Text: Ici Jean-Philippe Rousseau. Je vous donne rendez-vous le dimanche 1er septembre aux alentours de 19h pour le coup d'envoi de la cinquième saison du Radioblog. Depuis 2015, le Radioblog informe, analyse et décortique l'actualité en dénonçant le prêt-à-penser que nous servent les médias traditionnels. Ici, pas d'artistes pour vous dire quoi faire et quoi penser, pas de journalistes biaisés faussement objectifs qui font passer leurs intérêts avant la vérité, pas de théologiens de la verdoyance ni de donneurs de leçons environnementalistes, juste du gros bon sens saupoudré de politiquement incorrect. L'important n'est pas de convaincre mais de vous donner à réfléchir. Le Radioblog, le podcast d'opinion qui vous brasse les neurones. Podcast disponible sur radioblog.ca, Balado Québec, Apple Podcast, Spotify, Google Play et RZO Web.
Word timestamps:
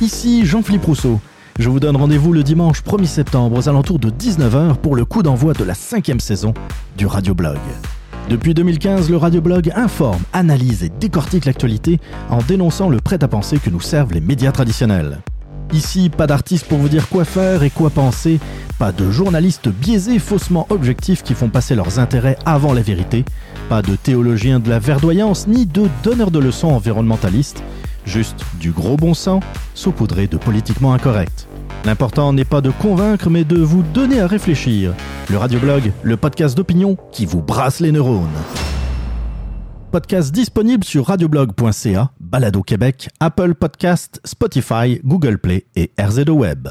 Ici 0.00 0.44
Jean-Philippe 0.44 0.84
Rousseau. 0.84 1.20
Je 1.58 1.68
vous 1.68 1.80
donne 1.80 1.96
rendez-vous 1.96 2.32
le 2.32 2.42
dimanche 2.42 2.82
1er 2.82 3.06
septembre 3.06 3.56
aux 3.56 3.68
alentours 3.68 3.98
de 3.98 4.10
19h 4.10 4.76
pour 4.76 4.94
le 4.94 5.04
coup 5.04 5.22
d'envoi 5.22 5.54
de 5.54 5.64
la 5.64 5.74
cinquième 5.74 6.20
saison 6.20 6.52
du 6.96 7.06
Radioblog. 7.06 7.58
Depuis 8.28 8.52
2015, 8.52 9.08
le 9.08 9.16
Radioblog 9.16 9.72
informe, 9.74 10.20
analyse 10.34 10.84
et 10.84 10.90
décortique 10.90 11.46
l'actualité 11.46 11.98
en 12.28 12.38
dénonçant 12.38 12.90
le 12.90 12.98
prêt-à-penser 12.98 13.58
que 13.58 13.70
nous 13.70 13.80
servent 13.80 14.12
les 14.12 14.20
médias 14.20 14.52
traditionnels. 14.52 15.22
Ici, 15.72 16.08
pas 16.08 16.26
d'artistes 16.26 16.66
pour 16.66 16.78
vous 16.78 16.88
dire 16.88 17.08
quoi 17.08 17.24
faire 17.24 17.62
et 17.62 17.70
quoi 17.70 17.90
penser, 17.90 18.40
pas 18.78 18.90
de 18.90 19.10
journalistes 19.10 19.68
biaisés 19.68 20.18
faussement 20.18 20.66
objectifs 20.70 21.22
qui 21.22 21.34
font 21.34 21.50
passer 21.50 21.74
leurs 21.74 21.98
intérêts 21.98 22.38
avant 22.46 22.72
la 22.72 22.80
vérité, 22.80 23.24
pas 23.68 23.82
de 23.82 23.94
théologiens 23.94 24.60
de 24.60 24.70
la 24.70 24.78
verdoyance 24.78 25.46
ni 25.46 25.66
de 25.66 25.88
donneurs 26.02 26.30
de 26.30 26.38
leçons 26.38 26.68
environnementalistes, 26.68 27.62
juste 28.06 28.40
du 28.58 28.70
gros 28.70 28.96
bon 28.96 29.12
sens 29.12 29.42
saupoudré 29.74 30.26
de 30.26 30.38
politiquement 30.38 30.94
incorrect. 30.94 31.46
L'important 31.84 32.32
n'est 32.32 32.44
pas 32.44 32.62
de 32.62 32.70
convaincre 32.70 33.28
mais 33.28 33.44
de 33.44 33.58
vous 33.58 33.82
donner 33.82 34.20
à 34.20 34.26
réfléchir. 34.26 34.94
Le 35.28 35.36
Radioblog, 35.36 35.92
le 36.02 36.16
podcast 36.16 36.56
d'opinion 36.56 36.96
qui 37.12 37.26
vous 37.26 37.42
brasse 37.42 37.80
les 37.80 37.92
neurones. 37.92 38.26
Podcast 39.90 40.32
disponible 40.32 40.84
sur 40.84 41.06
radioblog.ca, 41.06 42.12
Balado 42.20 42.62
Québec, 42.62 43.08
Apple 43.20 43.54
Podcast, 43.54 44.20
Spotify, 44.24 45.00
Google 45.02 45.38
Play 45.38 45.66
et 45.76 45.90
RZO 45.98 46.32
Web. 46.32 46.68